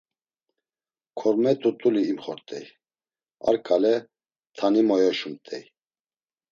[1.19, 2.65] Korme t̆ut̆uli imxort̆ey;
[3.49, 3.95] a ǩale
[4.55, 5.63] tani moyoşumt̆ey.